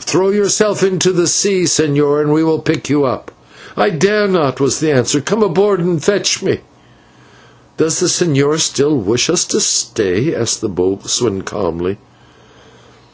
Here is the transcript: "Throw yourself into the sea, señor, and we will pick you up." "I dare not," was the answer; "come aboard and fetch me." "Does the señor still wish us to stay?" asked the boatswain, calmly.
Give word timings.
"Throw 0.00 0.30
yourself 0.30 0.82
into 0.82 1.12
the 1.12 1.26
sea, 1.26 1.64
señor, 1.64 2.22
and 2.22 2.32
we 2.32 2.42
will 2.42 2.60
pick 2.60 2.88
you 2.88 3.04
up." 3.04 3.30
"I 3.76 3.90
dare 3.90 4.26
not," 4.26 4.58
was 4.58 4.80
the 4.80 4.90
answer; 4.90 5.20
"come 5.20 5.42
aboard 5.42 5.80
and 5.80 6.02
fetch 6.02 6.42
me." 6.42 6.60
"Does 7.76 8.00
the 8.00 8.06
señor 8.06 8.58
still 8.58 8.96
wish 8.96 9.28
us 9.28 9.44
to 9.48 9.60
stay?" 9.60 10.34
asked 10.34 10.62
the 10.62 10.70
boatswain, 10.70 11.42
calmly. 11.42 11.98